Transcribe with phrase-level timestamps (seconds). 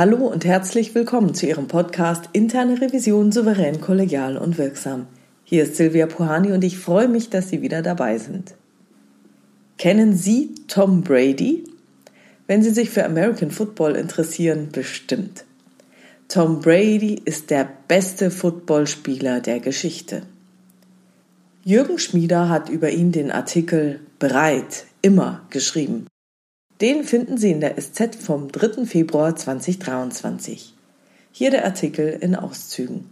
[0.00, 5.06] Hallo und herzlich willkommen zu Ihrem Podcast Interne Revision souverän, kollegial und wirksam.
[5.44, 8.54] Hier ist Silvia Puhani und ich freue mich, dass Sie wieder dabei sind.
[9.76, 11.64] Kennen Sie Tom Brady?
[12.46, 15.44] Wenn Sie sich für American Football interessieren, bestimmt.
[16.28, 20.22] Tom Brady ist der beste Footballspieler der Geschichte.
[21.62, 26.06] Jürgen Schmieder hat über ihn den Artikel Bereit, immer geschrieben.
[26.80, 28.86] Den finden Sie in der SZ vom 3.
[28.86, 30.74] Februar 2023.
[31.30, 33.10] Hier der Artikel in Auszügen.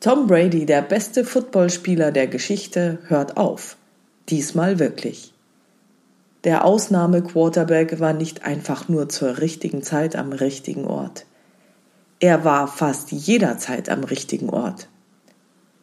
[0.00, 3.76] Tom Brady, der beste Footballspieler der Geschichte, hört auf.
[4.28, 5.32] Diesmal wirklich.
[6.42, 11.24] Der Ausnahme-Quarterback war nicht einfach nur zur richtigen Zeit am richtigen Ort.
[12.18, 14.88] Er war fast jederzeit am richtigen Ort.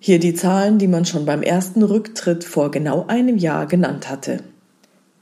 [0.00, 4.42] Hier die Zahlen, die man schon beim ersten Rücktritt vor genau einem Jahr genannt hatte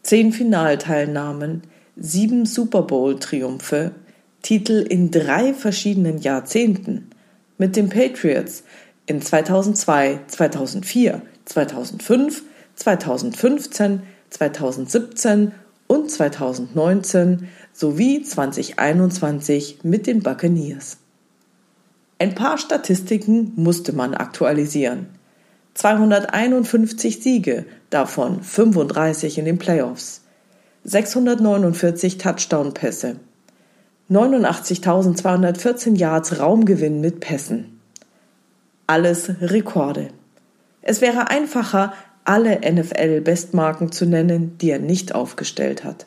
[0.04, 1.62] zehn Finalteilnahmen,
[1.96, 3.92] sieben Super Bowl-Triumphe,
[4.42, 7.08] Titel in drei verschiedenen Jahrzehnten
[7.56, 8.62] mit den Patriots
[9.06, 12.42] in 2002, 2004, 2005,
[12.76, 15.52] 2015, 2017
[15.86, 20.98] und 2019 sowie 2021 mit den Buccaneers.
[22.18, 25.06] Ein paar Statistiken musste man aktualisieren.
[25.74, 30.22] 251 Siege, davon 35 in den Playoffs,
[30.84, 33.16] 649 Touchdown-Pässe,
[34.10, 37.80] 89.214 Yards Raumgewinn mit Pässen.
[38.86, 40.08] Alles Rekorde.
[40.82, 46.06] Es wäre einfacher, alle NFL-Bestmarken zu nennen, die er nicht aufgestellt hat.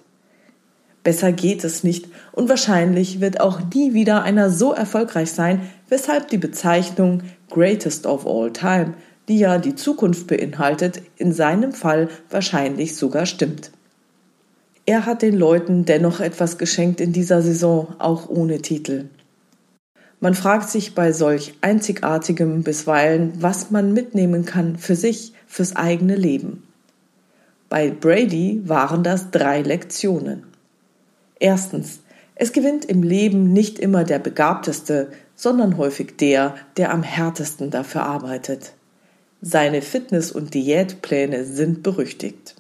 [1.04, 6.28] Besser geht es nicht und wahrscheinlich wird auch nie wieder einer so erfolgreich sein, weshalb
[6.28, 8.94] die Bezeichnung Greatest of All Time
[9.28, 13.72] die ja die Zukunft beinhaltet, in seinem Fall wahrscheinlich sogar stimmt.
[14.86, 19.10] Er hat den Leuten dennoch etwas geschenkt in dieser Saison, auch ohne Titel.
[20.20, 26.16] Man fragt sich bei solch einzigartigem bisweilen, was man mitnehmen kann für sich, fürs eigene
[26.16, 26.64] Leben.
[27.70, 30.44] Bei Brady waren das drei Lektionen.
[31.40, 32.00] Erstens,
[32.34, 38.04] es gewinnt im Leben nicht immer der Begabteste, sondern häufig der, der am härtesten dafür
[38.04, 38.74] arbeitet.
[39.42, 42.56] Seine Fitness- und Diätpläne sind berüchtigt.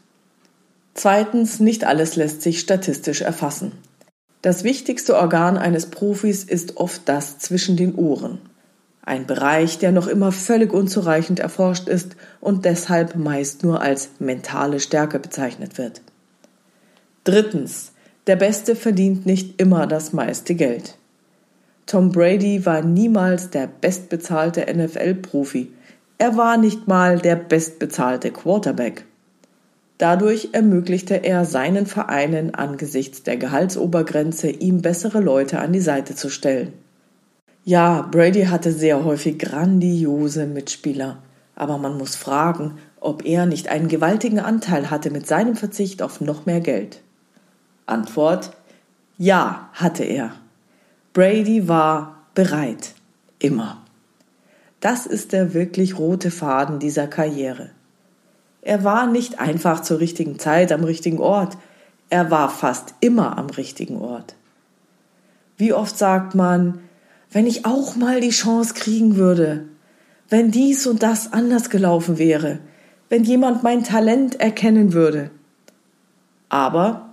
[0.93, 3.71] Zweitens, nicht alles lässt sich statistisch erfassen.
[4.41, 8.39] Das wichtigste Organ eines Profis ist oft das zwischen den Ohren.
[9.01, 14.79] Ein Bereich, der noch immer völlig unzureichend erforscht ist und deshalb meist nur als mentale
[14.79, 16.01] Stärke bezeichnet wird.
[17.23, 17.93] Drittens,
[18.27, 20.97] der Beste verdient nicht immer das meiste Geld.
[21.85, 25.71] Tom Brady war niemals der bestbezahlte NFL-Profi,
[26.17, 29.05] er war nicht mal der bestbezahlte Quarterback.
[29.97, 36.29] Dadurch ermöglichte er seinen Vereinen angesichts der Gehaltsobergrenze, ihm bessere Leute an die Seite zu
[36.29, 36.73] stellen.
[37.63, 41.17] Ja, Brady hatte sehr häufig grandiose Mitspieler,
[41.55, 46.21] aber man muss fragen, ob er nicht einen gewaltigen Anteil hatte mit seinem Verzicht auf
[46.21, 47.01] noch mehr Geld.
[47.85, 48.51] Antwort
[49.17, 50.33] Ja, hatte er.
[51.13, 52.93] Brady war bereit.
[53.39, 53.81] Immer.
[54.79, 57.71] Das ist der wirklich rote Faden dieser Karriere.
[58.61, 61.57] Er war nicht einfach zur richtigen Zeit am richtigen Ort,
[62.09, 64.35] er war fast immer am richtigen Ort.
[65.57, 66.79] Wie oft sagt man,
[67.31, 69.65] wenn ich auch mal die Chance kriegen würde,
[70.29, 72.59] wenn dies und das anders gelaufen wäre,
[73.09, 75.31] wenn jemand mein Talent erkennen würde.
[76.49, 77.06] Aber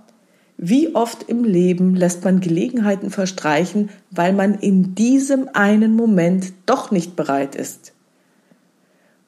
[0.57, 6.91] wie oft im Leben lässt man Gelegenheiten verstreichen, weil man in diesem einen Moment doch
[6.91, 7.93] nicht bereit ist?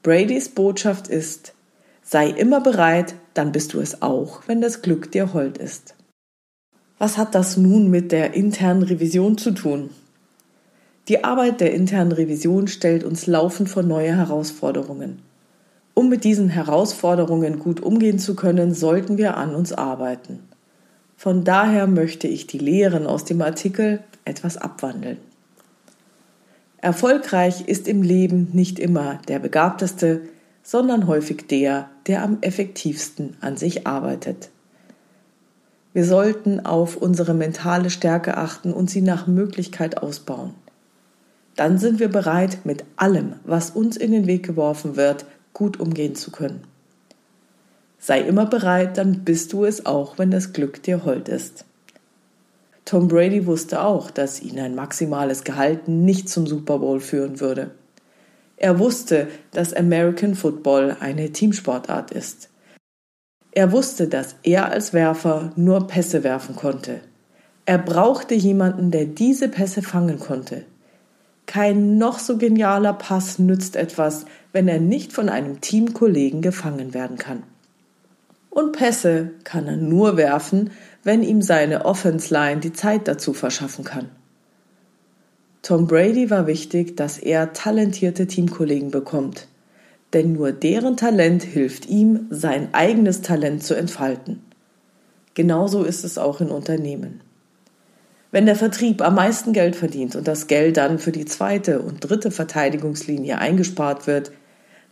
[0.03, 1.53] Bradys Botschaft ist,
[2.01, 5.95] sei immer bereit, dann bist du es auch, wenn das Glück dir hold ist.
[6.97, 9.89] Was hat das nun mit der internen Revision zu tun?
[11.09, 15.19] Die Arbeit der internen Revision stellt uns laufend vor neue Herausforderungen.
[15.93, 20.46] Um mit diesen Herausforderungen gut umgehen zu können, sollten wir an uns arbeiten.
[21.17, 25.17] Von daher möchte ich die Lehren aus dem Artikel etwas abwandeln.
[26.77, 30.21] Erfolgreich ist im Leben nicht immer der Begabteste,
[30.61, 34.49] sondern häufig der, der am effektivsten an sich arbeitet.
[35.91, 40.53] Wir sollten auf unsere mentale Stärke achten und sie nach Möglichkeit ausbauen.
[41.55, 46.13] Dann sind wir bereit, mit allem, was uns in den Weg geworfen wird, gut umgehen
[46.13, 46.61] zu können.
[47.99, 51.65] Sei immer bereit, dann bist du es auch, wenn das Glück dir hold ist.
[52.85, 57.71] Tom Brady wusste auch, dass ihn ein maximales Gehalt nicht zum Super Bowl führen würde.
[58.55, 62.49] Er wusste, dass American Football eine Teamsportart ist.
[63.51, 67.01] Er wusste, dass er als Werfer nur Pässe werfen konnte.
[67.65, 70.63] Er brauchte jemanden, der diese Pässe fangen konnte.
[71.45, 77.17] Kein noch so genialer Pass nützt etwas, wenn er nicht von einem Teamkollegen gefangen werden
[77.17, 77.43] kann.
[78.57, 80.71] Und Pässe kann er nur werfen,
[81.03, 84.09] wenn ihm seine Offense Line die Zeit dazu verschaffen kann.
[85.61, 89.47] Tom Brady war wichtig, dass er talentierte Teamkollegen bekommt,
[90.13, 94.41] denn nur deren Talent hilft ihm, sein eigenes Talent zu entfalten.
[95.35, 97.21] Genauso ist es auch in Unternehmen.
[98.31, 101.99] Wenn der Vertrieb am meisten Geld verdient und das Geld dann für die zweite und
[101.99, 104.31] dritte Verteidigungslinie eingespart wird,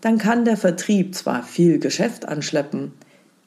[0.01, 2.93] dann kann der Vertrieb zwar viel Geschäft anschleppen,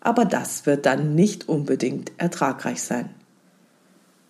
[0.08, 3.10] aber das wird dann nicht unbedingt ertragreich sein.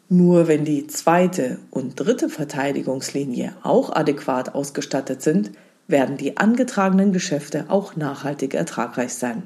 [0.09, 5.53] Nur wenn die zweite und dritte Verteidigungslinie auch adäquat ausgestattet sind,
[5.87, 9.45] werden die angetragenen Geschäfte auch nachhaltig ertragreich sein.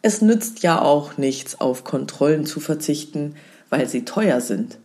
[0.00, 3.34] Es nützt ja auch nichts, auf Kontrollen zu verzichten,
[3.68, 4.78] weil sie teuer sind.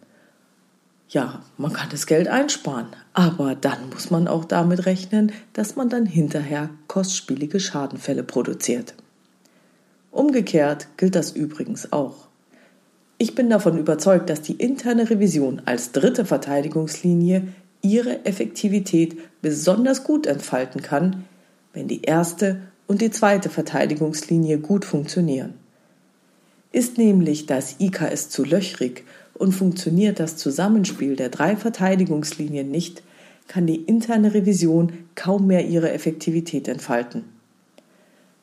[1.07, 5.87] Ja, man kann das Geld einsparen, aber dann muss man auch damit rechnen, dass man
[5.87, 8.93] dann hinterher kostspielige Schadenfälle produziert.
[10.11, 12.27] Umgekehrt gilt das übrigens auch.
[13.17, 17.47] Ich bin davon überzeugt, dass die interne Revision als dritte Verteidigungslinie
[17.81, 21.23] ihre Effektivität besonders gut entfalten kann,
[21.73, 25.53] wenn die erste und die zweite Verteidigungslinie gut funktionieren.
[26.73, 33.01] Ist nämlich das IKS zu löchrig und funktioniert das Zusammenspiel der drei Verteidigungslinien nicht,
[33.47, 37.23] kann die interne Revision kaum mehr ihre Effektivität entfalten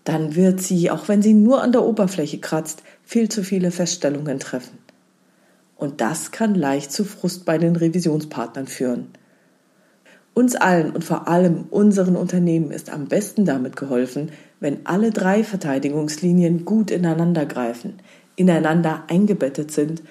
[0.09, 4.39] dann wird sie, auch wenn sie nur an der Oberfläche kratzt, viel zu viele Feststellungen
[4.39, 4.79] treffen.
[5.77, 9.09] Und das kann leicht zu Frust bei den Revisionspartnern führen.
[10.33, 15.45] Uns allen und vor allem unseren Unternehmen ist am besten damit geholfen, wenn alle drei
[15.45, 17.95] Verteidigungslinien gut ineinander greifen,
[18.35, 20.03] ineinander eingebettet sind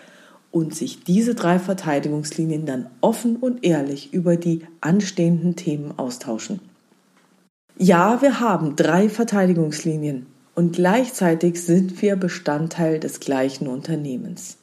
[0.52, 6.60] und sich diese drei Verteidigungslinien dann offen und ehrlich über die anstehenden Themen austauschen.
[7.80, 10.26] Ja, wir haben drei Verteidigungslinien
[10.56, 14.58] und gleichzeitig sind wir Bestandteil des gleichen Unternehmens.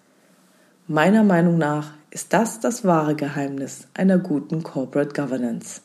[0.88, 5.80] Meiner Meinung nach ist das das wahre Geheimnis einer guten Corporate Governance.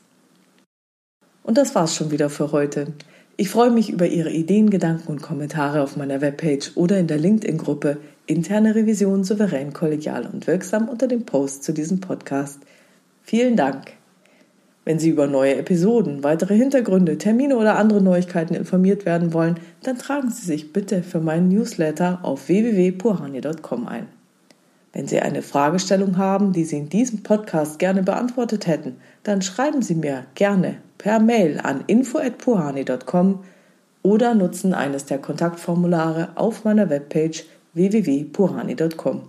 [1.44, 2.94] Und das war's schon wieder für heute.
[3.38, 7.20] Ich freue mich über Ihre Ideen, Gedanken und Kommentare auf meiner Webpage oder in der
[7.20, 12.60] LinkedIn-Gruppe Interne Revision souverän, kollegial und wirksam unter dem Post zu diesem Podcast.
[13.22, 13.99] Vielen Dank.
[14.86, 19.98] Wenn Sie über neue Episoden, weitere Hintergründe, Termine oder andere Neuigkeiten informiert werden wollen, dann
[19.98, 24.08] tragen Sie sich bitte für meinen Newsletter auf www.purhani.com ein.
[24.92, 29.82] Wenn Sie eine Fragestellung haben, die Sie in diesem Podcast gerne beantwortet hätten, dann schreiben
[29.84, 33.44] Sie mir gerne per Mail an info@puhani.com
[34.02, 39.22] oder nutzen eines der Kontaktformulare auf meiner Webpage www.puhani.com.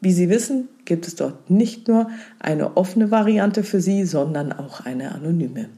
[0.00, 2.10] Wie Sie wissen, gibt es dort nicht nur
[2.40, 5.68] eine offene Variante für Sie, sondern auch eine anonyme.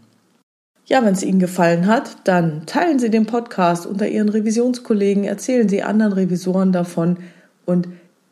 [0.86, 5.68] Ja, wenn es Ihnen gefallen hat, dann teilen Sie den Podcast unter Ihren Revisionskollegen, erzählen
[5.68, 7.18] Sie anderen Revisoren davon
[7.66, 7.88] und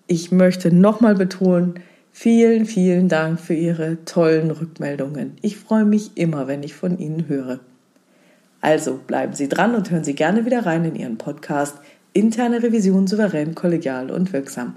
[0.06, 1.74] ich möchte nochmal betonen,
[2.12, 5.34] vielen, vielen Dank für Ihre tollen Rückmeldungen.
[5.42, 7.60] Ich freue mich immer, wenn ich von Ihnen höre.
[8.62, 11.76] Also bleiben Sie dran und hören Sie gerne wieder rein in Ihren Podcast
[12.14, 14.76] Interne Revision souverän, kollegial und wirksam.